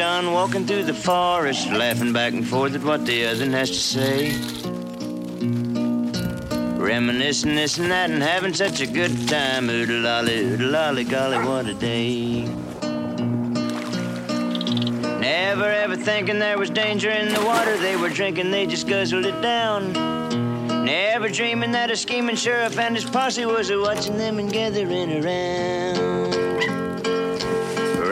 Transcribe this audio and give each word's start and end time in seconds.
John 0.00 0.32
walking 0.32 0.66
through 0.66 0.84
the 0.84 0.94
forest, 0.94 1.70
laughing 1.70 2.14
back 2.14 2.32
and 2.32 2.48
forth 2.48 2.74
at 2.74 2.82
what 2.82 3.04
the 3.04 3.26
other 3.26 3.44
has 3.50 3.68
to 3.68 3.76
say. 3.76 4.30
Reminiscing 6.78 7.54
this 7.54 7.76
and 7.76 7.90
that 7.90 8.08
and 8.08 8.22
having 8.22 8.54
such 8.54 8.80
a 8.80 8.86
good 8.86 9.28
time. 9.28 9.68
Oodle 9.68 10.00
lolly, 10.00 10.38
oodle 10.38 10.70
lolly, 10.70 11.04
golly, 11.04 11.36
what 11.46 11.66
a 11.66 11.74
day. 11.74 12.44
Never 15.20 15.66
ever 15.66 15.96
thinking 15.96 16.38
there 16.38 16.56
was 16.56 16.70
danger 16.70 17.10
in 17.10 17.34
the 17.34 17.44
water 17.44 17.76
they 17.76 17.96
were 17.96 18.08
drinking, 18.08 18.50
they 18.50 18.64
just 18.64 18.88
guzzled 18.88 19.26
it 19.26 19.38
down. 19.42 19.92
Never 20.82 21.28
dreaming 21.28 21.72
that 21.72 21.90
a 21.90 21.96
scheming 21.96 22.36
sheriff 22.36 22.78
and 22.78 22.96
his 22.96 23.04
posse 23.04 23.44
was 23.44 23.70
watching 23.70 24.16
them 24.16 24.38
and 24.38 24.50
gathering 24.50 25.22
around. 25.22 26.79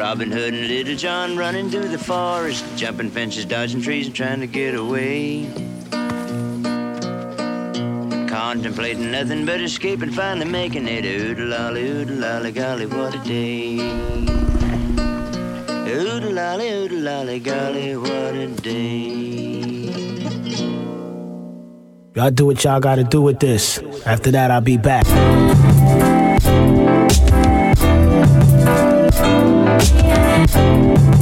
Robin 0.08 0.32
Hood 0.32 0.54
and 0.54 0.68
Little 0.68 0.96
John 0.96 1.36
running 1.36 1.68
through 1.68 1.88
the 1.88 1.98
forest, 1.98 2.64
jumping 2.76 3.10
fences, 3.10 3.44
dodging 3.44 3.82
trees, 3.82 4.06
and 4.06 4.16
trying 4.16 4.40
to 4.40 4.46
get 4.46 4.74
away. 4.74 5.44
Contemplating 8.26 9.10
nothing 9.10 9.44
but 9.44 9.60
escape 9.60 10.00
and 10.00 10.14
finally 10.14 10.46
making 10.46 10.88
it. 10.88 11.04
Oodle 11.04 11.48
lolly, 11.48 11.90
oodle 11.90 12.16
lolly, 12.16 12.52
golly, 12.52 12.86
what 12.86 13.14
a 13.14 13.18
day. 13.18 13.76
Oodle 15.92 16.32
lolly, 16.32 16.70
oodle 16.70 17.00
lolly, 17.00 17.38
golly, 17.38 17.94
what 17.98 18.34
a 18.34 18.46
day. 18.62 19.90
Y'all 22.14 22.30
do 22.30 22.46
what 22.46 22.64
y'all 22.64 22.80
gotta 22.80 23.04
do 23.04 23.20
with 23.20 23.40
this. 23.40 23.78
After 24.06 24.30
that, 24.30 24.50
I'll 24.50 24.62
be 24.62 24.78
back. 24.78 25.04
Thank 30.46 31.17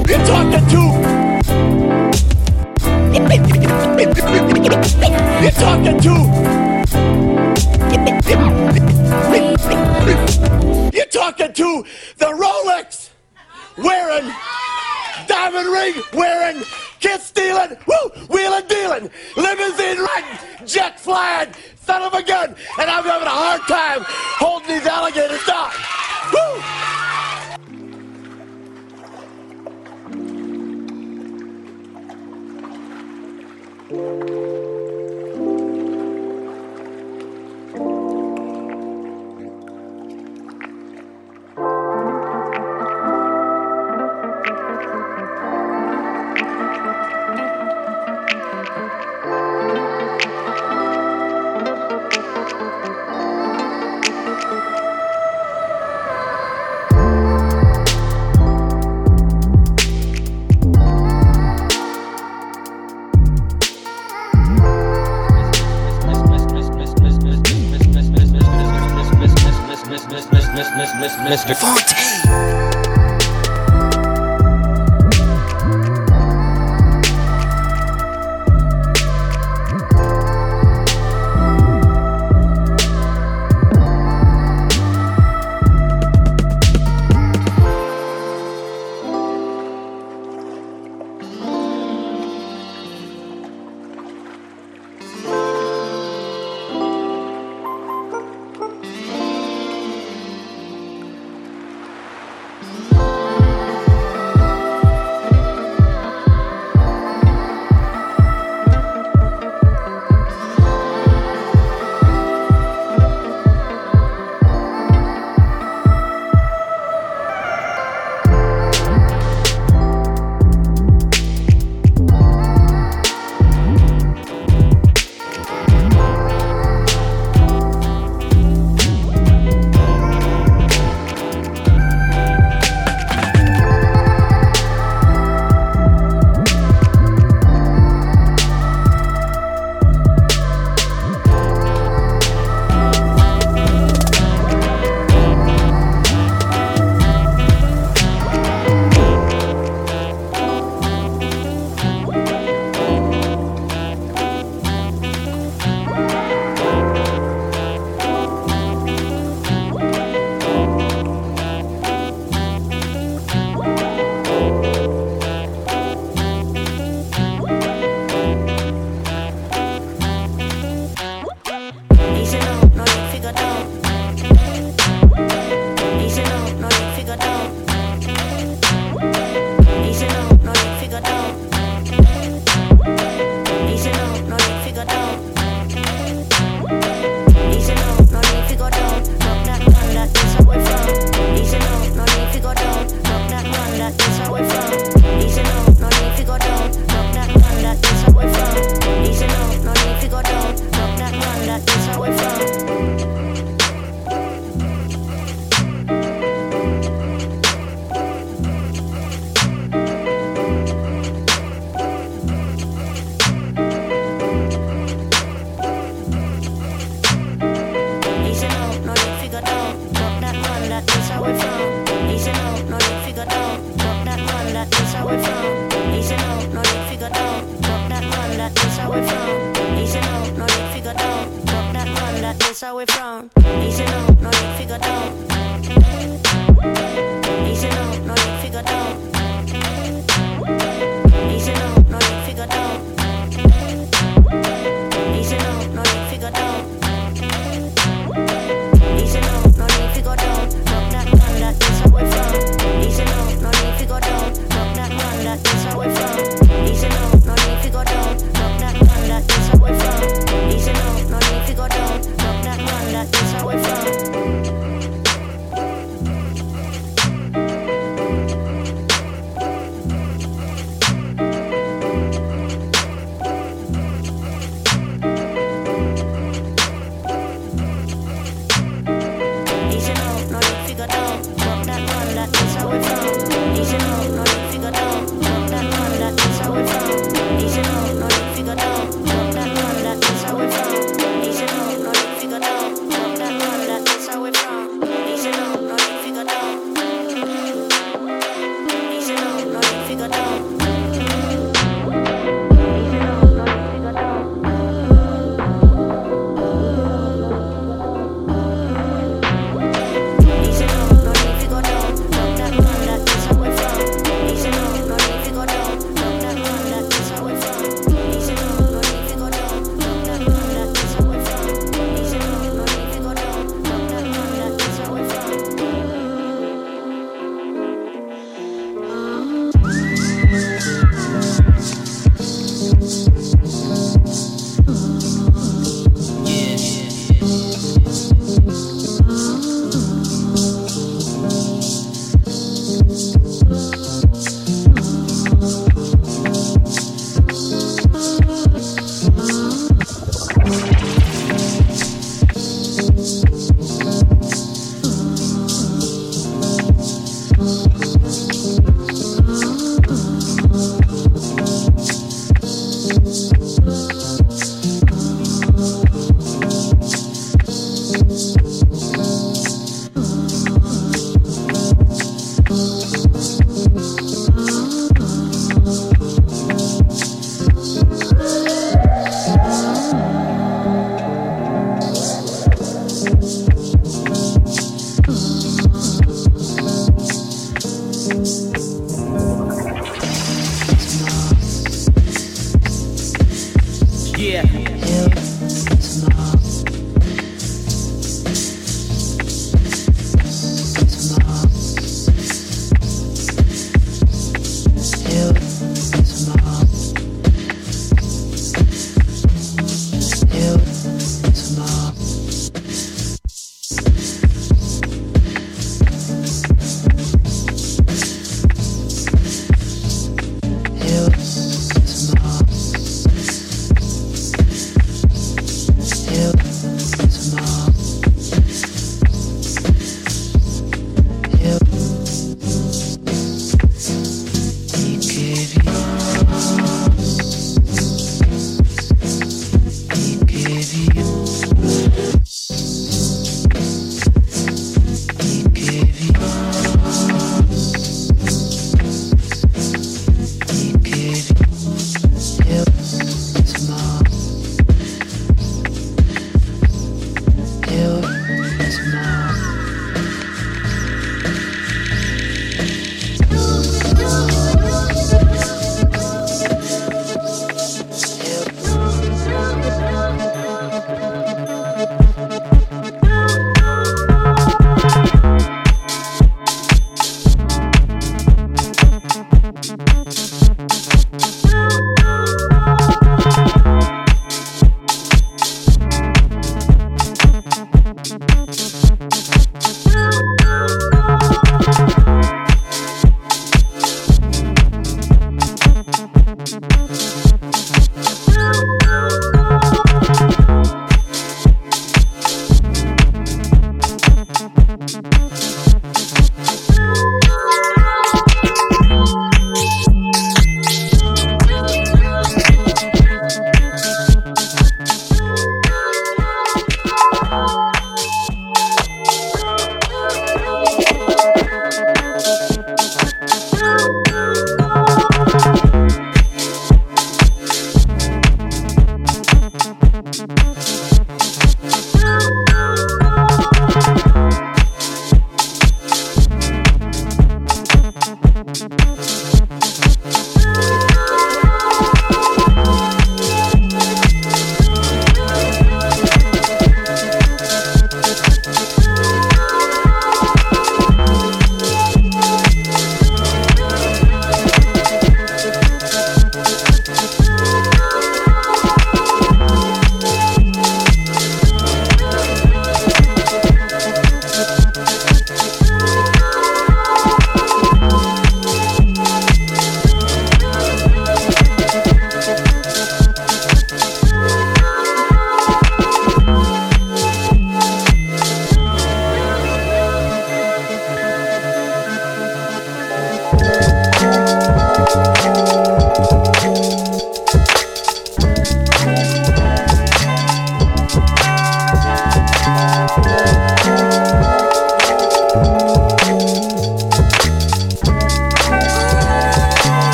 You're 0.00 0.24
talking 0.24 0.68
to. 0.68 0.90
You're 5.40 5.50
talking 5.50 5.50
to. 5.50 5.50
You're 5.50 5.52
talking 5.52 5.98
to. 6.00 6.14
You're 10.92 11.06
talking 11.06 11.52
to 11.52 11.84
the 12.18 12.26
Rolex 12.26 13.10
wearing, 13.78 14.32
diamond 15.26 15.68
ring 15.68 15.94
wearing, 16.12 16.62
kiss 17.00 17.24
stealing, 17.24 17.76
woo, 17.86 18.10
wheeling 18.28 18.66
dealing, 18.68 19.10
limousine 19.36 19.98
riding, 19.98 20.66
jet 20.66 21.00
flying, 21.00 21.52
son 21.82 22.02
of 22.02 22.14
a 22.14 22.22
gun, 22.22 22.54
and 22.78 22.90
I'm 22.90 23.04
having 23.04 23.26
a 23.26 23.30
hard 23.30 23.62
time 23.62 24.04
holding 24.06 24.68
these 24.68 24.86
alligators 24.86 25.44
down. 25.44 25.72
Woo! 26.32 26.80
Mr. 71.24 71.54
Fonte. 71.54 72.29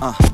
About 0.00 0.29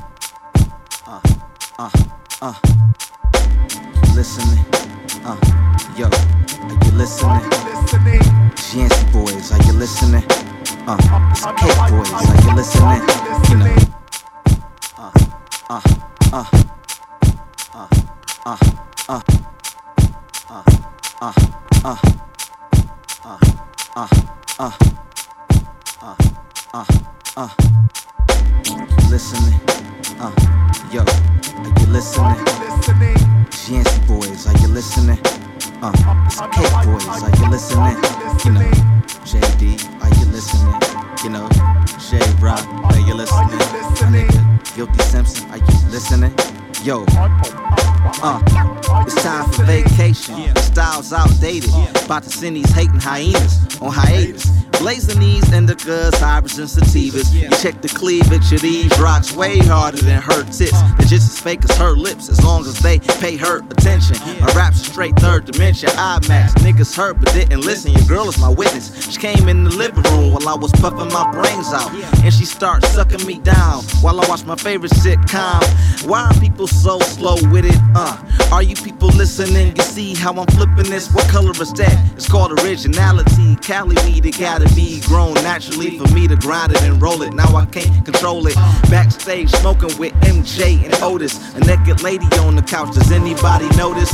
of 58.53 58.61
these 58.61 58.97
rocks 58.99 59.35
way 59.35 59.59
harder 59.59 59.99
than 59.99 60.23
her 60.23 60.45
tits. 60.45 60.71
They're 60.71 61.09
just 61.09 61.33
as 61.33 61.41
fake 61.41 61.65
as 61.69 61.77
her 61.79 61.93
lips, 61.93 62.29
as 62.29 62.43
long 62.45 62.65
as 62.65 62.79
they 62.79 62.99
pay 62.99 63.37
her 63.37 63.59
attention. 63.59 64.17
My 64.41 64.53
rap's 64.55 64.87
straight 64.87 65.17
third 65.17 65.47
dimension, 65.47 65.89
IMAX. 65.91 66.51
Niggas 66.63 66.97
heard 66.97 67.21
but 67.21 67.33
didn't 67.33 67.61
listen. 67.63 67.93
Your 67.93 68.07
girl 68.07 68.29
is 68.29 68.39
my 68.39 68.49
witness. 68.49 69.13
She 69.13 69.21
came 69.21 69.49
in 69.49 69.65
the 69.65 69.71
living 69.71 70.03
room 70.05 70.33
while 70.33 70.49
I 70.49 70.55
was 70.55 70.71
puffing 70.73 71.09
my 71.13 71.31
brains 71.33 71.73
out. 71.73 71.93
And 72.23 72.33
she 72.33 72.45
starts 72.45 72.89
sucking 72.91 73.27
me 73.27 73.39
down 73.41 73.83
while 74.01 74.21
I 74.21 74.29
watch 74.29 74.45
my 74.45 74.57
favorite 74.57 74.93
sitcom. 74.93 75.63
Why 76.07 76.27
are 76.27 76.41
people 76.41 76.67
so 76.67 76.99
slow 77.01 77.37
with 77.51 77.65
it? 77.65 77.81
Uh, 77.95 78.17
are 78.53 78.63
you 78.63 78.77
people 78.77 78.96
listening? 79.05 79.77
You 79.77 79.83
see 79.83 80.15
how 80.15 80.33
I'm 80.33 80.47
flipping 80.47 80.91
this? 80.91 81.13
What 81.13 81.29
color 81.29 81.51
is 81.51 81.73
that? 81.75 82.13
It's 82.15 82.29
called 82.29 82.53
originality. 82.61 83.57
Cali 83.57 83.97
weed, 84.05 84.25
it 84.25 84.39
gotta 84.39 84.73
be 84.75 85.01
grown 85.03 85.35
naturally 85.35 85.99
for 85.99 86.07
me 86.15 86.27
to 86.29 86.37
grind 86.37 86.73
it 86.73 86.83
and 86.83 87.01
roll 87.01 87.23
it. 87.23 87.35
Now 87.35 87.57
I 87.57 87.67
can't 87.67 88.05
control 88.05 88.47
it. 88.47 88.55
Backstage 88.91 89.51
smoking 89.51 89.97
with 89.99 90.13
MJ 90.23 90.85
and 90.85 90.95
Otis. 91.03 91.55
A 91.57 91.61
naked 91.61 92.03
lady 92.03 92.27
on 92.39 92.57
the 92.57 92.63
couch. 92.63 92.95
Does 92.95 93.13
anybody 93.13 93.69
notice? 93.77 94.13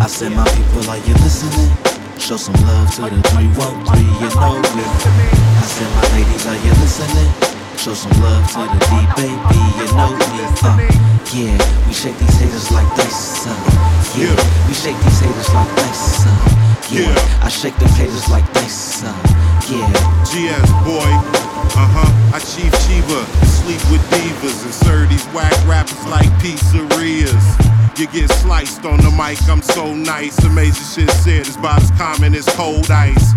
I 0.00 0.06
said, 0.06 0.32
my 0.32 0.48
people, 0.48 0.88
are 0.88 0.98
you 0.98 1.14
listening? 1.14 1.70
Show 2.18 2.36
some 2.36 2.54
love 2.66 2.94
to 2.94 3.02
the 3.02 3.20
313, 3.30 4.04
you 4.04 4.30
know 4.38 4.58
it. 4.58 4.66
I 4.66 5.64
said, 5.66 5.90
my 5.96 6.02
ladies, 6.16 6.46
are 6.46 6.56
you 6.56 6.72
listening? 6.80 7.51
show 7.82 7.94
some 7.94 8.22
love 8.22 8.46
to 8.46 8.62
the 8.62 8.78
D, 8.78 8.94
baby. 9.18 9.58
You 9.74 9.86
know 9.98 10.14
me. 10.14 10.46
Uh, 10.62 10.78
yeah, 11.34 11.58
we 11.88 11.92
shake 11.92 12.16
these 12.16 12.38
haters 12.38 12.70
like 12.70 12.86
dice. 12.94 13.44
Uh, 13.44 13.58
yeah, 14.14 14.30
we 14.68 14.74
shake 14.74 14.94
these 15.02 15.18
haters 15.18 15.50
like 15.50 15.66
dice. 15.74 16.22
Uh, 16.22 16.30
yeah, 16.94 17.42
I 17.42 17.48
shake 17.48 17.74
them 17.78 17.88
haters 17.98 18.28
like 18.28 18.46
dice. 18.52 19.02
Uh, 19.02 19.10
yeah. 19.66 19.90
GS 20.30 20.70
boy. 20.86 21.10
Uh 21.74 21.90
huh. 21.90 22.36
I 22.36 22.38
chief 22.38 22.70
Chiva. 22.86 23.26
Sleep 23.50 23.82
with 23.90 24.02
divas 24.14 24.62
and 24.62 24.72
serve 24.72 25.08
these 25.08 25.26
whack 25.34 25.50
rappers 25.66 26.06
like 26.06 26.30
pizzerias 26.38 27.81
get 27.94 28.30
sliced 28.30 28.84
on 28.84 28.98
the 28.98 29.10
mic. 29.10 29.38
I'm 29.48 29.62
so 29.62 29.94
nice. 29.94 30.38
Amazing 30.44 31.06
shit 31.06 31.14
said 31.16 31.46
is 31.46 31.56
about 31.56 31.82
as 31.82 31.90
common 31.92 32.34
as 32.34 32.46
cold 32.56 32.90
ice. 32.90 33.32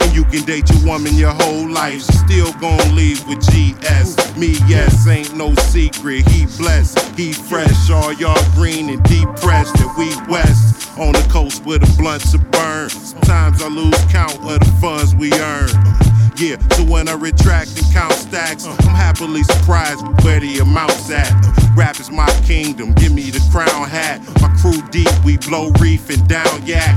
And 0.00 0.14
you 0.14 0.24
can 0.24 0.44
date 0.44 0.68
your 0.70 0.84
woman 0.84 1.14
your 1.14 1.32
whole 1.32 1.68
life. 1.68 2.04
She 2.04 2.12
still 2.12 2.52
gon' 2.54 2.94
leave 2.94 3.26
with 3.26 3.40
GS. 3.40 4.36
Me, 4.36 4.56
yes, 4.66 5.06
ain't 5.06 5.34
no 5.34 5.54
secret. 5.54 6.26
He 6.28 6.46
blessed, 6.58 6.98
he 7.18 7.32
fresh. 7.32 7.90
All 7.90 8.12
y'all 8.12 8.40
green 8.54 8.90
and 8.90 9.02
depressed. 9.04 9.76
And 9.80 9.90
we 9.96 10.08
west 10.30 10.96
on 10.98 11.12
the 11.12 11.26
coast 11.30 11.64
where 11.64 11.78
the 11.78 11.94
blunts 11.98 12.34
are 12.34 12.38
burned. 12.38 12.92
Sometimes 12.92 13.62
I 13.62 13.68
lose 13.68 13.98
count 14.06 14.36
of 14.36 14.60
the 14.60 14.78
funds 14.80 15.14
we 15.14 15.32
earn. 15.32 16.15
Yeah, 16.38 16.58
so 16.76 16.84
when 16.84 17.08
I 17.08 17.14
retract 17.14 17.78
and 17.78 17.92
count 17.94 18.12
stacks, 18.12 18.66
I'm 18.66 18.76
happily 18.94 19.42
surprised 19.42 20.06
with 20.06 20.22
where 20.22 20.38
the 20.38 20.58
amount's 20.58 21.10
at. 21.10 21.32
Rap 21.74 21.98
is 21.98 22.10
my 22.10 22.28
kingdom, 22.44 22.92
give 22.92 23.12
me 23.12 23.30
the 23.30 23.40
crown 23.50 23.88
hat. 23.88 24.20
My 24.42 24.48
crew 24.60 24.82
deep, 24.90 25.08
we 25.24 25.38
blow 25.38 25.70
reef 25.80 26.10
and 26.10 26.28
down 26.28 26.66
yak. 26.66 26.94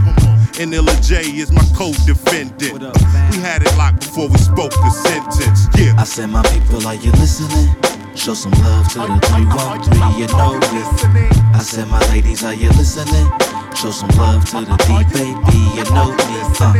And 0.60 0.74
Illa 0.74 0.94
J 1.02 1.22
is 1.22 1.54
my 1.54 1.64
co-defendant. 1.74 2.82
We 3.32 3.38
had 3.40 3.62
it 3.62 3.74
locked 3.78 4.02
before 4.02 4.28
we 4.28 4.38
spoke 4.40 4.72
the 4.72 4.90
sentence. 4.90 5.68
Yeah. 5.78 5.96
I 5.98 6.04
said, 6.04 6.30
my 6.30 6.44
people, 6.44 6.86
are 6.86 6.96
you 6.96 7.12
listening? 7.14 7.74
Show 8.16 8.34
some 8.34 8.52
love 8.52 8.92
to 8.92 9.00
the 9.00 9.20
313, 9.24 10.20
you 10.20 10.28
know 10.36 10.60
me. 10.60 11.30
I 11.56 11.60
said, 11.64 11.88
my 11.88 12.06
ladies, 12.12 12.44
are 12.44 12.54
you 12.54 12.68
listening? 12.72 13.32
Show 13.76 13.92
some 13.92 14.10
love 14.18 14.44
to 14.50 14.66
the 14.66 14.76
D 14.86 15.04
baby, 15.14 15.58
you 15.76 15.84
know 15.96 16.12
me. 16.12 16.40
Uh, 16.60 16.74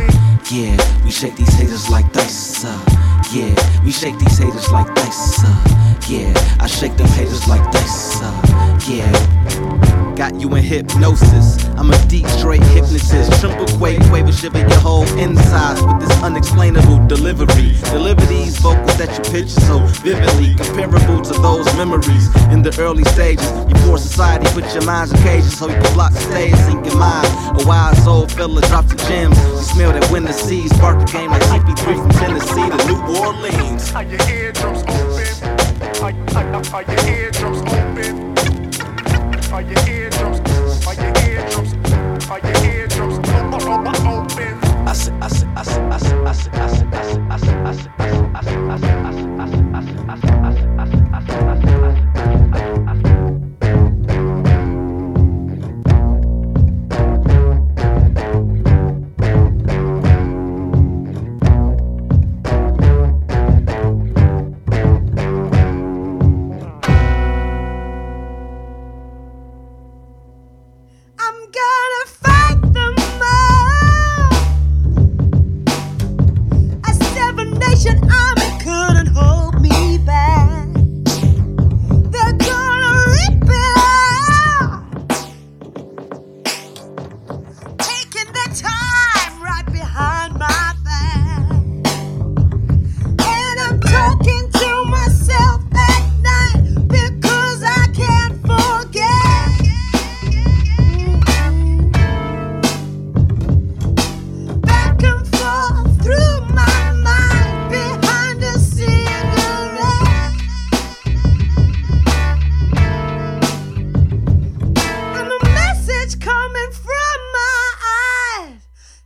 yeah, 0.50 1.04
we 1.04 1.10
shake 1.10 1.34
these 1.36 1.54
haters 1.54 1.88
like 1.88 2.12
dice. 2.12 2.64
Uh, 2.64 2.99
yeah, 3.32 3.82
we 3.84 3.92
shake 3.92 4.18
these 4.18 4.38
haters 4.38 4.70
like 4.70 4.92
dice. 4.94 5.42
Uh, 5.44 5.98
yeah, 6.08 6.32
I 6.60 6.66
shake 6.66 6.96
them 6.96 7.08
haters 7.08 7.46
like 7.46 7.62
dice. 7.72 8.20
Uh, 8.22 8.78
yeah. 8.88 9.40
Got 10.20 10.38
you 10.38 10.54
in 10.54 10.62
hypnosis. 10.62 11.64
I'm 11.78 11.90
a 11.90 12.06
deep, 12.06 12.26
straight 12.26 12.62
hypnotist. 12.62 13.40
Triple 13.40 13.66
quake, 13.78 14.00
quaver, 14.10 14.30
shiver 14.32 14.58
your 14.58 14.78
whole 14.80 15.08
insides 15.18 15.80
with 15.80 15.98
this 16.00 16.22
unexplainable 16.22 17.06
delivery. 17.06 17.72
Deliver 17.84 18.20
these 18.26 18.58
vocals 18.58 18.98
that 18.98 19.08
you 19.16 19.32
picture 19.32 19.60
so 19.60 19.78
vividly, 20.04 20.54
comparable 20.56 21.22
to 21.22 21.32
those 21.40 21.64
memories 21.74 22.28
in 22.52 22.60
the 22.62 22.76
early 22.80 23.04
stages. 23.04 23.50
Before 23.64 23.96
society 23.96 24.46
put 24.52 24.70
your 24.74 24.84
minds 24.84 25.10
in 25.10 25.22
cages 25.22 25.56
so 25.56 25.68
you 25.68 25.80
can 25.80 25.94
block 25.94 26.12
the 26.12 26.20
stage, 26.20 26.54
sink 26.68 26.84
your 26.84 26.98
mind. 26.98 27.26
A 27.58 27.64
wise 27.66 28.06
old 28.06 28.30
fella 28.30 28.60
drops 28.68 28.92
the 28.92 28.96
gems. 29.08 29.38
You 29.38 29.62
smell 29.62 29.92
that 29.92 30.10
winter 30.10 30.34
seas, 30.34 30.70
spark 30.76 30.98
the 31.00 31.10
game 31.10 31.30
like 31.30 31.40
CP3 31.44 31.96
from 31.96 32.10
Tennessee 32.20 32.68
to 32.68 32.78
New 32.92 33.00
Orleans. 33.16 33.92
Are 33.92 34.02
your 34.02 34.20
eardrums 34.28 34.82
open? 34.82 35.26
Are, 36.02 36.14
are, 36.36 36.62
are 36.74 36.82
your 36.82 37.06
eardrums 37.08 37.60
open? 37.60 38.34
Are 39.52 39.62
your 39.62 39.88
eardrums? 39.88 40.09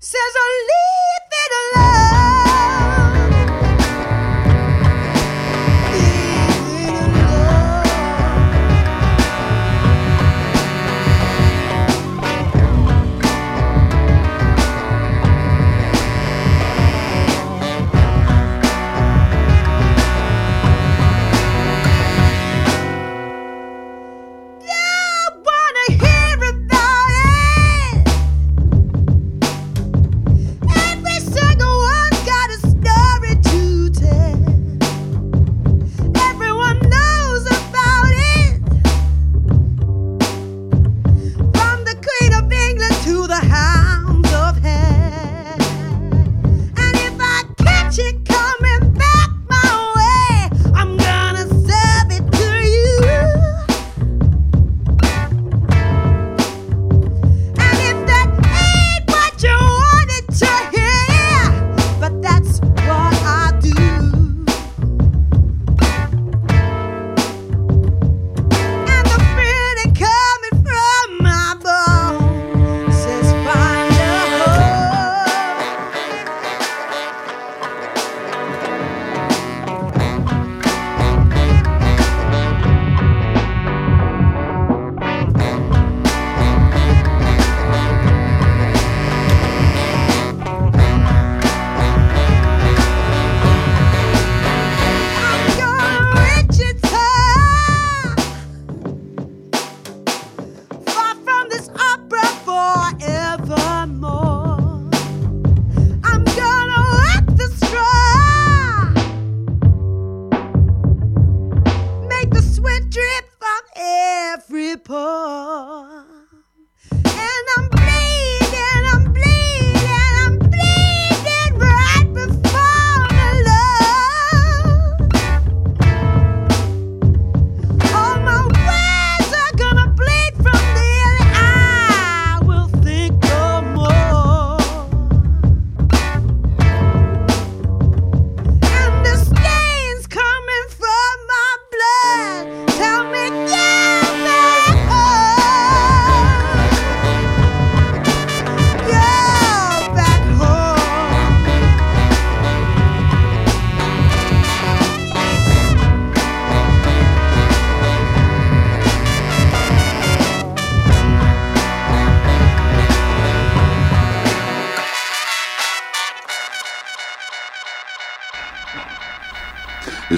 Seja 0.04 0.20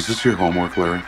Is 0.07 0.15
this 0.15 0.25
your 0.25 0.37
homework, 0.37 0.77
Larry? 0.77 1.03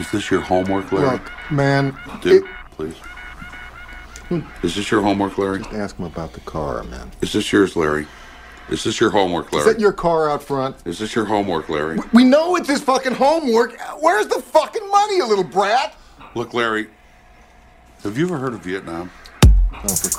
Is 0.00 0.10
this 0.10 0.32
your 0.32 0.40
homework, 0.40 0.90
Larry? 0.90 1.12
Look, 1.12 1.30
man. 1.48 1.96
Dude, 2.22 2.44
please. 2.72 2.96
Hmm. 4.28 4.40
Is 4.64 4.74
this 4.74 4.90
your 4.90 5.00
homework, 5.00 5.38
Larry? 5.38 5.58
Just 5.58 5.72
Ask 5.72 5.96
him 5.96 6.06
about 6.06 6.32
the 6.32 6.40
car, 6.40 6.82
man. 6.82 7.12
Is 7.22 7.32
this 7.34 7.52
yours, 7.52 7.76
Larry? 7.76 8.08
Is 8.68 8.82
this 8.82 8.98
your 8.98 9.10
homework, 9.10 9.52
Larry? 9.52 9.68
Is 9.68 9.74
that 9.74 9.80
your 9.80 9.92
car 9.92 10.28
out 10.28 10.42
front? 10.42 10.74
Is 10.84 10.98
this 10.98 11.14
your 11.14 11.24
homework, 11.24 11.68
Larry? 11.68 12.00
We 12.12 12.24
know 12.24 12.56
it's 12.56 12.68
his 12.68 12.82
fucking 12.82 13.14
homework. 13.14 13.78
Where's 14.00 14.26
the 14.26 14.42
fucking 14.42 14.88
money, 14.90 15.18
you 15.18 15.28
little 15.28 15.44
brat? 15.44 15.94
Look, 16.34 16.52
Larry, 16.52 16.88
have 18.02 18.18
you 18.18 18.24
ever 18.26 18.38
heard 18.38 18.54
of 18.54 18.64
Vietnam? 18.64 19.12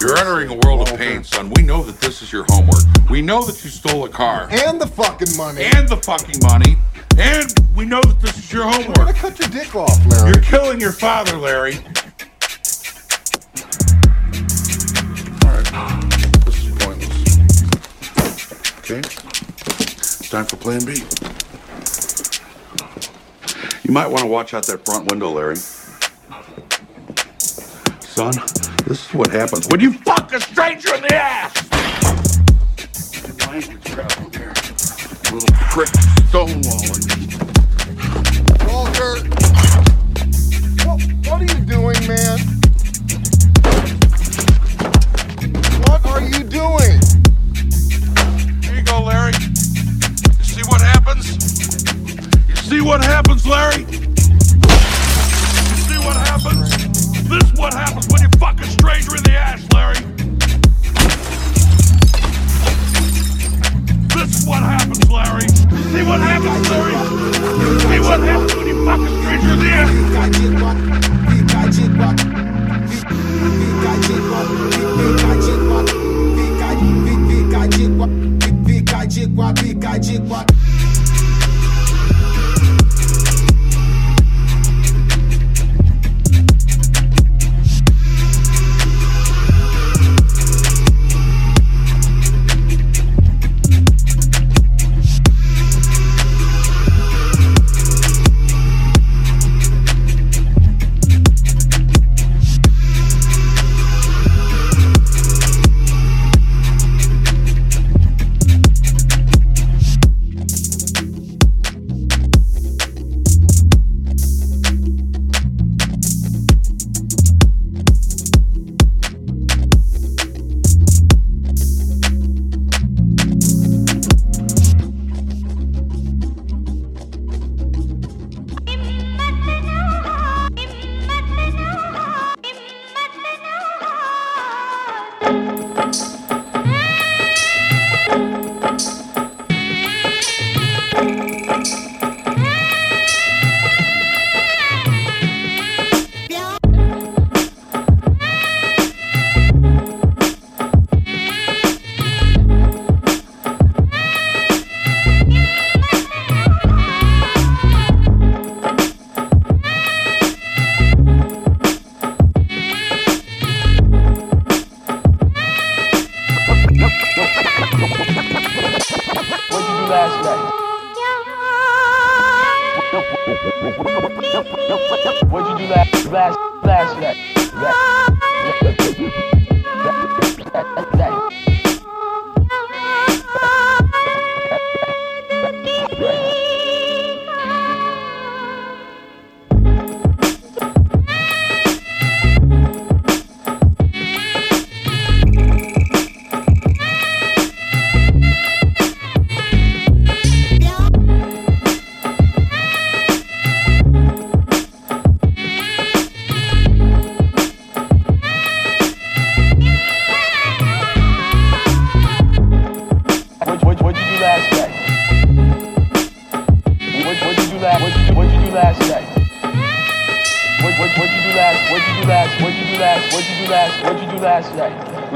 You're 0.01 0.17
entering 0.17 0.49
a 0.49 0.55
world 0.65 0.89
of 0.89 0.97
pain, 0.97 1.23
son. 1.23 1.51
We 1.55 1.61
know 1.61 1.83
that 1.83 2.01
this 2.01 2.23
is 2.23 2.31
your 2.31 2.45
homework. 2.49 2.81
We 3.11 3.21
know 3.21 3.45
that 3.45 3.63
you 3.63 3.69
stole 3.69 4.05
a 4.05 4.09
car. 4.09 4.47
And 4.49 4.81
the 4.81 4.87
fucking 4.87 5.37
money. 5.37 5.63
And 5.63 5.87
the 5.87 5.97
fucking 5.97 6.39
money. 6.41 6.77
And 7.17 7.53
we 7.75 7.85
know 7.85 8.01
that 8.01 8.19
this 8.19 8.37
is 8.39 8.51
your 8.51 8.63
homework. 8.63 8.97
We're 8.97 9.05
gonna 9.05 9.17
cut 9.17 9.37
your 9.37 9.49
dick 9.49 9.75
off, 9.75 10.03
Larry. 10.07 10.31
You're 10.31 10.41
killing 10.41 10.81
your 10.81 10.91
father, 10.91 11.37
Larry. 11.37 11.75
Alright. 15.45 15.69
This 16.45 16.65
is 16.65 16.75
pointless. 16.79 17.37
Okay? 18.79 18.99
It's 18.99 20.29
time 20.29 20.45
for 20.45 20.55
plan 20.55 20.83
B. 20.83 21.03
You 23.83 23.93
might 23.93 24.07
want 24.07 24.21
to 24.21 24.27
watch 24.27 24.55
out 24.55 24.65
that 24.65 24.83
front 24.85 25.11
window, 25.11 25.29
Larry. 25.29 25.57
Son, 27.99 28.33
this 28.85 29.05
is 29.07 29.13
what 29.13 29.29
happens 29.31 29.67
when 29.67 29.79
you 29.79 29.93
fuck 29.93 30.33
a 30.33 30.39
stranger 30.39 30.93
in 30.95 31.01
the 31.01 31.13
ass! 31.13 31.53
Language 33.47 33.83
problem 33.91 34.31
here. 34.31 34.53
Little 35.31 35.55
prick 35.69 35.89
stonewalling 36.29 37.05
me. 37.17 37.25
Walter! 38.67 39.13
What, 40.85 41.01
what 41.27 41.41
are 41.41 41.49
you 41.53 41.61
doing, 41.65 42.07
man? 42.07 42.39
What 45.87 46.05
are 46.05 46.21
you 46.21 46.43
doing? 46.43 46.99
Here 48.63 48.75
you 48.75 48.83
go, 48.83 49.03
Larry. 49.03 49.33
You 49.33 50.45
see 50.45 50.63
what 50.63 50.81
happens? 50.81 51.25
You 52.47 52.55
see 52.55 52.81
what 52.81 53.03
happens, 53.03 53.45
Larry? 53.45 53.83
You 53.83 53.99
see 55.87 55.99
what 55.99 56.15
happens? 56.27 56.70
This 57.31 57.43
is 57.45 57.57
what 57.57 57.73
happens 57.73 58.09
when 58.09 58.21
you 58.21 58.27
fuck 58.39 58.59
a 58.59 58.65
stranger 58.65 59.15
in 59.15 59.23
the 59.23 59.31
ass, 59.31 59.65
Larry. 59.73 59.95
This 64.13 64.41
is 64.41 64.45
what 64.45 64.61
happens, 64.61 65.09
Larry. 65.09 65.47
See 65.47 66.03
what 66.03 66.19
happens, 66.19 66.69
Larry? 66.69 66.91
See 67.79 67.99
what 68.01 68.19
happens 68.19 68.53
when 68.53 68.67
you 68.67 68.85
fuck 68.85 68.99
a 68.99 69.07
stranger 69.07 69.53
in 69.53 69.59
the 69.59 69.69
ass? 69.71 69.91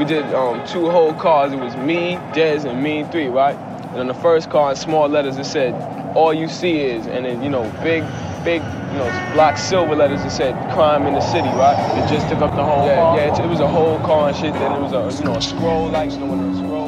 Did 0.06 0.24
um 0.34 0.66
two 0.66 0.90
whole 0.90 1.14
cars. 1.14 1.52
It 1.52 1.58
was 1.58 1.76
me, 1.76 2.16
Dez, 2.32 2.64
and 2.64 2.82
me 2.82 3.04
three, 3.10 3.28
right? 3.28 3.56
And 3.90 4.00
on 4.00 4.06
the 4.06 4.14
first 4.14 4.50
car 4.50 4.70
in 4.70 4.76
small 4.76 5.08
letters 5.08 5.36
it 5.36 5.44
said, 5.44 5.74
all 6.16 6.32
you 6.32 6.48
see 6.48 6.80
is 6.80 7.06
and 7.06 7.24
then 7.24 7.42
you 7.42 7.50
know, 7.50 7.64
big 7.82 8.04
big, 8.46 8.62
you 8.62 8.98
know, 8.98 9.10
black 9.34 9.58
silver 9.58 9.96
letters 9.96 10.22
that 10.22 10.30
said 10.30 10.54
crime 10.72 11.04
in 11.06 11.14
the 11.14 11.20
city, 11.20 11.48
right? 11.48 11.76
It 11.98 12.08
just 12.08 12.28
took 12.28 12.38
up 12.38 12.54
the 12.54 12.64
whole 12.64 12.86
yeah, 12.86 12.94
car. 12.94 13.16
Yeah, 13.16 13.34
it, 13.34 13.44
it 13.44 13.48
was 13.48 13.58
a 13.58 13.66
whole 13.66 13.98
car 13.98 14.28
and 14.28 14.36
shit. 14.36 14.54
Then 14.54 14.70
it 14.70 14.80
was 14.80 14.92
a 14.92 15.18
you 15.18 15.24
know 15.24 15.36
a 15.36 15.42
scroll 15.42 15.88
like 15.88 16.12
you 16.12 16.18
know 16.18 16.26
when 16.26 16.40
a 16.40 16.56
scroll. 16.56 16.86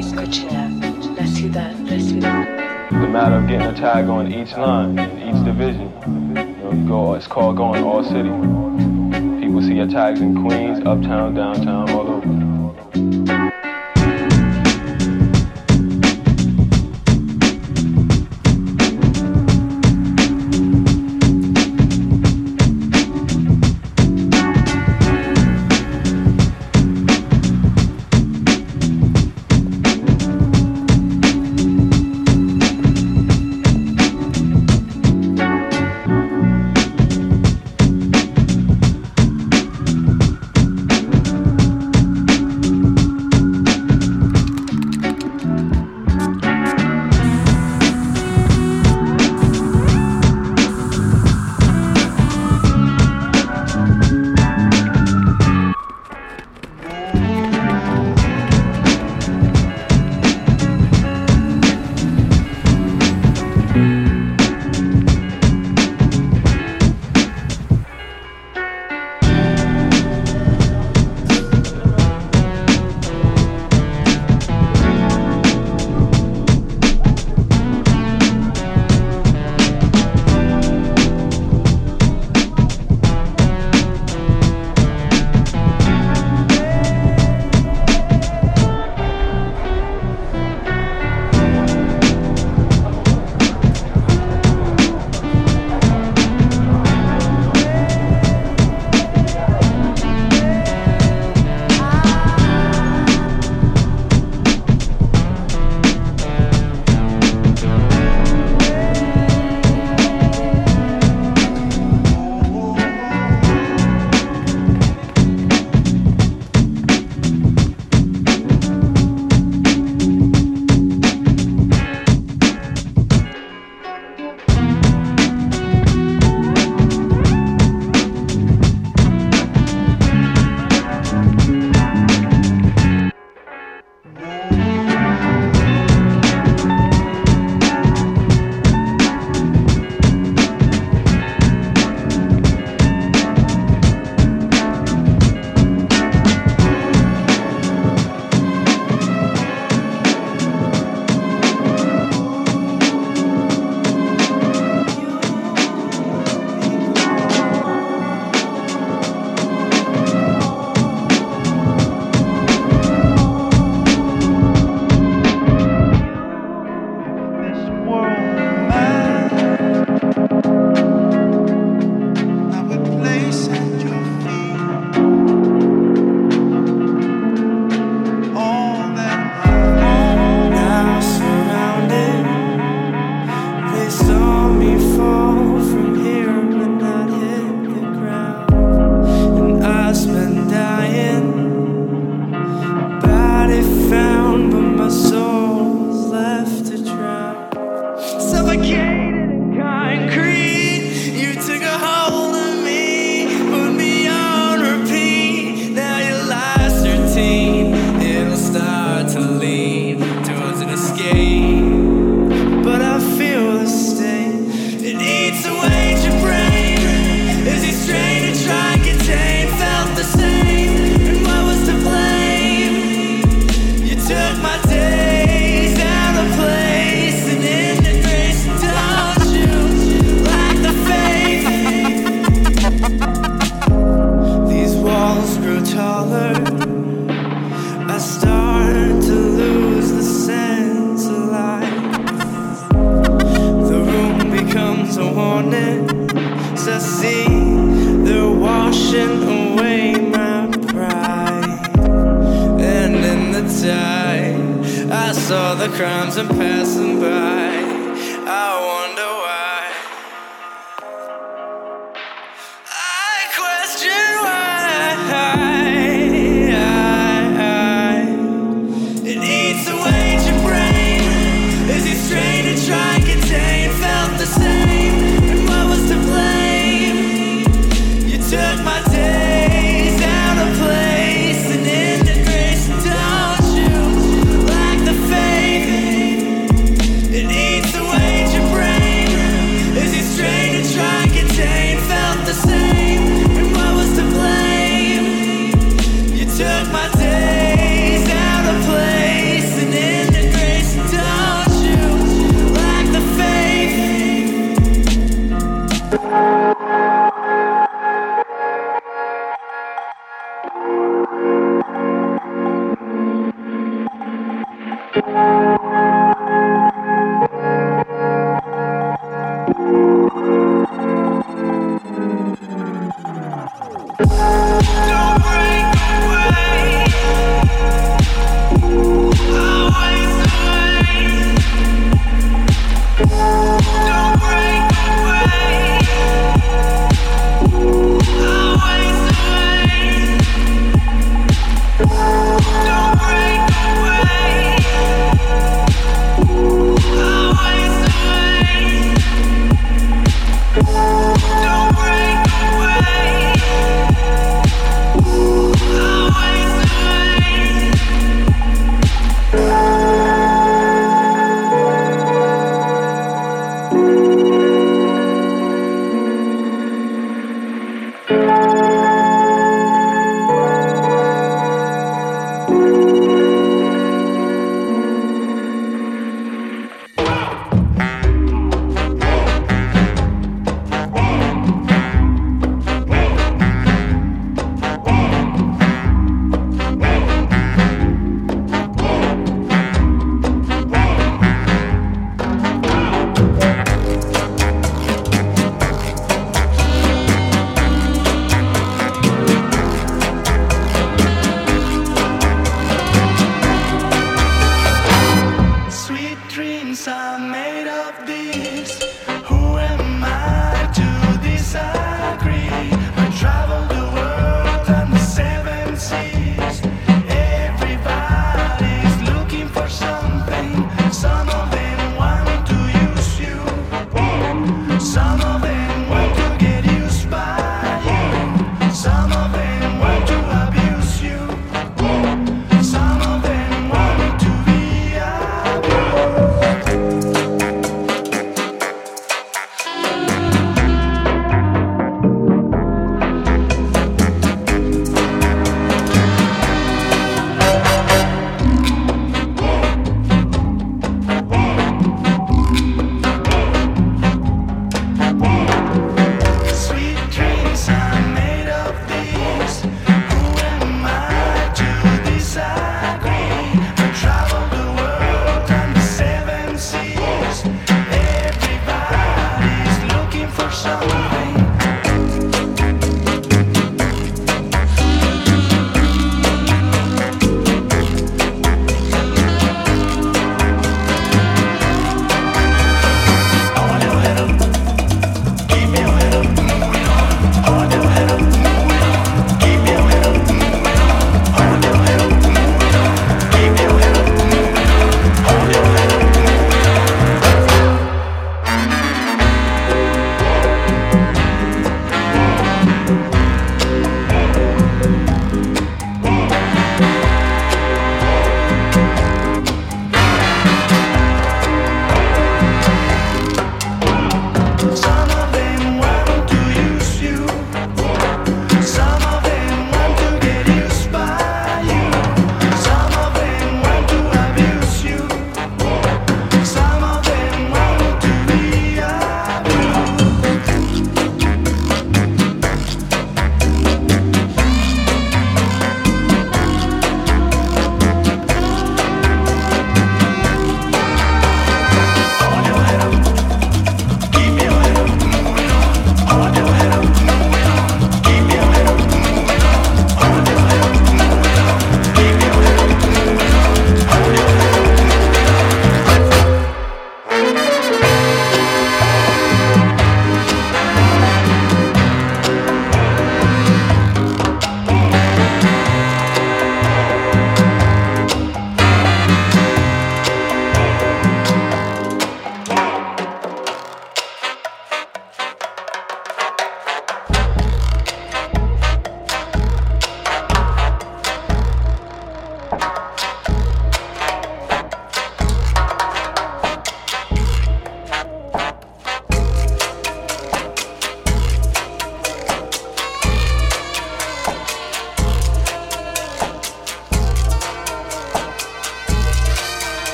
Escúchela, 0.00 0.68
la 1.16 1.26
ciudad, 1.26 1.74
la 1.88 1.98
ciudad. 1.98 2.90
the 2.90 3.08
matter 3.08 3.36
of 3.36 3.48
getting 3.48 3.66
a 3.66 3.74
tag 3.74 4.08
on 4.08 4.32
each 4.32 4.52
line, 4.56 4.98
in 4.98 5.18
each 5.28 5.44
division. 5.44 5.88
You 6.06 6.62
know, 6.62 6.72
you 6.72 6.86
go, 6.86 7.14
it's 7.14 7.26
called 7.26 7.56
going 7.56 7.82
all 7.82 8.04
city. 8.04 8.30
People 9.40 9.62
see 9.62 9.74
your 9.74 9.88
tags 9.88 10.20
in 10.20 10.42
Queens, 10.42 10.78
uptown, 10.80 11.34
downtown, 11.34 11.90
all 11.90 12.09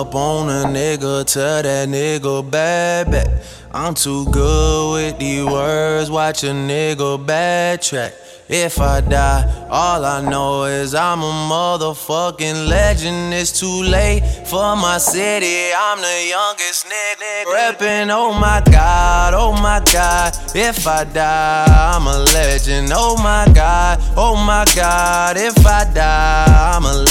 Up 0.00 0.14
on 0.14 0.48
a 0.48 0.64
nigga, 0.66 1.26
tell 1.30 1.62
that 1.62 1.86
nigga 1.86 2.50
bad 2.50 3.10
back. 3.10 3.28
I'm 3.70 3.92
too 3.92 4.24
good 4.30 4.92
with 4.94 5.18
these 5.18 5.44
words, 5.44 6.10
watch 6.10 6.42
a 6.42 6.52
nigga 6.52 7.22
backtrack. 7.22 8.12
If 8.48 8.80
I 8.80 9.00
die, 9.00 9.68
all 9.70 10.04
I 10.04 10.22
know 10.28 10.64
is 10.64 10.92
I'm 10.92 11.20
a 11.20 11.32
motherfucking 11.52 12.66
legend. 12.68 13.32
It's 13.32 13.60
too 13.60 13.82
late 13.84 14.22
for 14.46 14.74
my 14.74 14.98
city. 14.98 15.70
I'm 15.72 16.00
the 16.00 16.26
youngest 16.28 16.86
nigga 16.86 17.44
reppin'. 17.44 18.08
Oh 18.10 18.32
my 18.32 18.60
god, 18.72 19.34
oh 19.34 19.52
my 19.52 19.80
god. 19.92 20.34
If 20.52 20.84
I 20.88 21.04
die, 21.04 21.94
I'm 21.94 22.08
a 22.08 22.18
legend. 22.34 22.90
Oh 22.92 23.16
my 23.22 23.46
god, 23.54 24.00
oh 24.16 24.34
my 24.34 24.64
god. 24.74 25.36
If 25.36 25.64
I 25.64 25.84
die, 25.92 26.74
I'm 26.74 26.84
a 26.84 26.92
legend. 26.92 27.09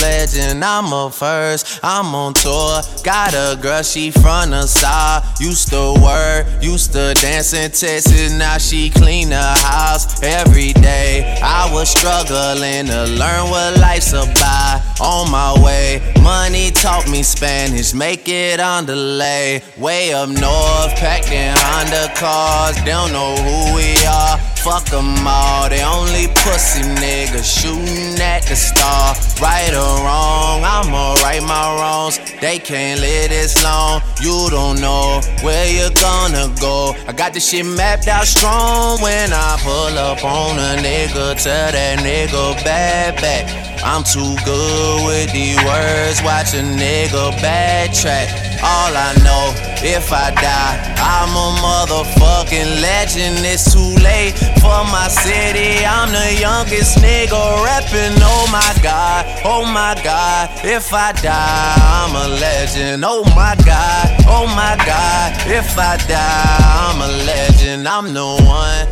I'm 0.64 0.92
a 0.94 1.10
first, 1.12 1.80
I'm 1.84 2.14
on 2.16 2.34
tour. 2.34 2.82
Got 3.04 3.34
a 3.34 3.58
girl, 3.62 3.84
she 3.84 4.12
from 4.12 4.52
the 4.52 4.68
side. 4.68 5.24
Used 5.40 5.70
to 5.70 5.96
work, 6.02 6.48
used 6.62 6.94
to 6.94 7.14
dance 7.16 7.54
in 7.54 7.72
Texas. 7.72 8.32
Now 8.34 8.58
she 8.58 8.90
clean 8.90 9.30
the 9.30 9.42
house 9.42 10.22
every 10.24 10.74
day. 10.74 11.40
I 11.44 11.72
was 11.74 11.90
struggling 11.90 12.88
to 12.88 13.06
learn 13.06 13.50
what 13.50 13.80
life's 13.80 14.14
about. 14.14 14.82
On 15.02 15.32
my 15.32 15.54
way, 15.64 16.14
money 16.22 16.72
taught 16.72 17.10
me 17.10 17.24
Spanish, 17.24 17.94
make 17.94 18.28
it 18.28 18.60
on 18.60 18.86
delay. 18.86 19.62
Way 19.78 20.14
up 20.14 20.30
north, 20.30 20.96
packed 20.96 21.32
in 21.32 21.54
Honda 21.58 22.14
cars, 22.16 22.76
don't 22.84 23.12
know 23.14 23.36
who 23.36 23.76
we 23.76 23.96
are. 24.06 24.49
Fuck 24.64 24.90
them 24.90 25.26
all, 25.26 25.70
they 25.70 25.82
only 25.82 26.28
pussy 26.28 26.82
niggas 26.82 27.48
shooting 27.48 28.20
at 28.22 28.44
the 28.44 28.56
star. 28.56 29.16
Right 29.42 29.74
or 29.74 30.04
wrong, 30.04 30.64
I'ma 30.66 31.14
right 31.24 31.42
my 31.42 31.78
wrongs. 31.80 32.20
They 32.42 32.60
can't 32.60 33.00
live 33.00 33.30
this 33.30 33.64
long, 33.64 34.02
you 34.22 34.50
don't 34.50 34.82
know 34.82 35.22
where 35.44 35.66
you're 35.72 35.96
gonna 36.02 36.54
go. 36.60 36.94
I 37.08 37.14
got 37.14 37.34
this 37.34 37.50
shit 37.50 37.66
mapped 37.66 38.10
out 38.10 38.28
strong 38.28 39.02
when 39.02 39.32
I 39.32 39.58
pull 39.64 39.98
up 39.98 40.24
on 40.26 40.60
a 40.60 40.76
nigga, 40.84 41.42
tell 41.42 41.72
that 41.72 42.00
nigga 42.00 42.62
bad 42.64 43.16
back. 43.22 43.48
I'm 43.82 44.04
too 44.04 44.36
good 44.44 45.06
with 45.08 45.32
these 45.32 45.56
words, 45.64 46.22
watch 46.22 46.54
a 46.54 46.62
nigga 46.62 47.32
backtrack. 47.40 48.28
All 48.62 48.92
I 48.92 49.16
know, 49.24 49.56
if 49.82 50.12
I 50.12 50.32
die, 50.32 50.76
I'm 51.00 51.32
a 51.32 51.48
motherfucking 51.64 52.82
legend. 52.82 53.46
It's 53.46 53.72
too 53.72 53.96
late 54.04 54.36
for 54.58 54.84
my 54.92 55.08
city. 55.08 55.86
I'm 55.86 56.12
the 56.12 56.40
youngest 56.40 56.98
nigga 57.00 57.64
rapping. 57.64 58.18
Oh 58.22 58.48
my 58.52 58.74
god, 58.82 59.26
oh 59.46 59.66
my 59.66 59.96
god. 60.04 60.50
If 60.64 60.94
I 60.94 61.12
die, 61.14 61.76
I'm 61.78 62.16
a 62.16 62.28
legend. 62.40 63.04
Oh 63.06 63.24
my 63.36 63.56
god, 63.66 64.08
oh 64.28 64.48
my 64.48 64.76
god. 64.86 65.34
If 65.48 65.78
I 65.78 65.98
die, 66.08 66.58
I'm 66.88 67.02
a 67.02 67.08
legend. 67.26 67.88
I'm 67.88 68.14
the 68.14 68.26
one, 68.46 68.88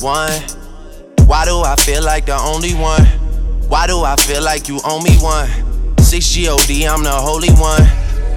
one. 0.00 0.42
Why 1.26 1.44
do 1.44 1.60
I 1.60 1.76
feel 1.76 2.02
like 2.04 2.26
the 2.26 2.36
only 2.36 2.74
one? 2.74 3.04
Why 3.68 3.86
do 3.86 4.02
I 4.02 4.16
feel 4.16 4.42
like 4.42 4.68
you 4.68 4.80
owe 4.84 5.00
me 5.00 5.16
one? 5.18 5.48
6 5.98 6.36
GOD, 6.36 6.86
I'm 6.86 7.02
the 7.02 7.12
holy 7.12 7.50
one. 7.50 7.86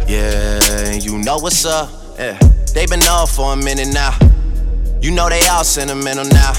Yeah, 0.08 0.92
you 0.92 1.18
know 1.20 1.38
what's 1.38 1.66
up. 1.66 1.90
Yeah. 2.20 2.38
They 2.74 2.86
been 2.86 3.04
off 3.04 3.32
for 3.36 3.54
a 3.54 3.56
minute 3.56 3.90
now. 3.94 4.12
You 5.02 5.10
know 5.10 5.30
they 5.30 5.48
all 5.48 5.64
sentimental 5.64 6.26
now. 6.26 6.54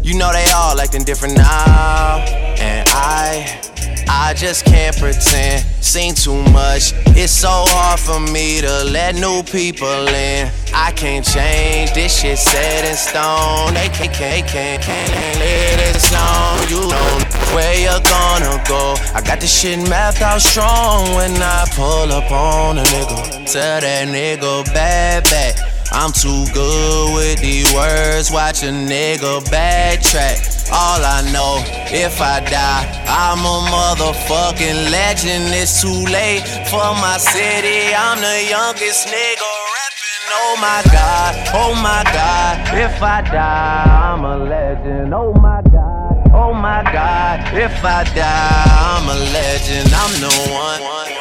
You 0.00 0.16
know 0.16 0.30
they 0.32 0.46
all 0.54 0.80
acting 0.80 1.02
different 1.02 1.34
now. 1.34 2.24
And 2.60 2.88
I, 2.90 3.60
I 4.08 4.34
just 4.34 4.64
can't 4.64 4.96
pretend. 4.96 5.66
Seen 5.82 6.14
too 6.14 6.40
much. 6.52 6.92
It's 7.18 7.32
so 7.32 7.48
hard 7.50 7.98
for 7.98 8.20
me 8.20 8.60
to 8.60 8.84
let 8.84 9.16
new 9.16 9.42
people 9.42 10.06
in. 10.06 10.48
I 10.72 10.92
can't 10.92 11.26
change 11.26 11.92
this 11.92 12.20
shit 12.20 12.38
set 12.38 12.84
in 12.84 12.94
stone. 12.94 13.74
They 13.74 13.88
can't, 13.88 14.14
can't, 14.14 14.46
can't, 14.46 14.80
can't 14.80 15.38
let 15.40 15.80
it 15.90 15.96
alone. 16.12 16.68
You 16.70 16.88
don't 16.88 17.18
know 17.18 17.54
where 17.56 17.74
you're 17.74 17.98
gonna 18.06 18.62
go. 18.68 18.94
I 19.12 19.22
got 19.26 19.40
this 19.40 19.50
shit 19.52 19.80
mapped 19.90 20.22
out 20.22 20.40
strong 20.40 21.16
when 21.16 21.32
I 21.42 21.66
pull 21.74 22.12
up 22.12 22.30
on 22.30 22.78
a 22.78 22.82
nigga. 22.82 23.50
Tell 23.50 23.80
that 23.80 24.06
nigga 24.06 24.64
bad 24.66 25.24
back. 25.24 25.65
I'm 25.98 26.12
too 26.12 26.44
good 26.52 27.14
with 27.14 27.40
these 27.40 27.72
words, 27.72 28.30
watch 28.30 28.62
a 28.62 28.66
nigga 28.66 29.40
backtrack. 29.48 30.68
All 30.70 31.00
I 31.02 31.24
know, 31.32 31.64
if 31.88 32.20
I 32.20 32.40
die, 32.40 32.84
I'm 33.08 33.40
a 33.40 33.58
motherfucking 33.72 34.92
legend. 34.92 35.54
It's 35.54 35.80
too 35.80 36.04
late 36.12 36.44
for 36.68 36.92
my 37.00 37.16
city. 37.16 37.94
I'm 37.96 38.20
the 38.20 38.44
youngest 38.46 39.08
nigga 39.08 39.50
reppin'. 39.72 40.28
Oh 40.32 40.56
my 40.60 40.82
god, 40.92 41.48
oh 41.54 41.74
my 41.74 42.04
god. 42.12 42.76
If 42.76 43.02
I 43.02 43.22
die, 43.22 44.12
I'm 44.12 44.22
a 44.22 44.36
legend. 44.36 45.14
Oh 45.14 45.32
my 45.32 45.62
god, 45.62 46.30
oh 46.34 46.52
my 46.52 46.82
god. 46.92 47.54
If 47.54 47.82
I 47.82 48.04
die, 48.04 48.64
I'm 48.84 49.08
a 49.08 49.16
legend. 49.32 49.88
I'm 49.94 50.12
the 50.20 50.52
one. 50.52 51.15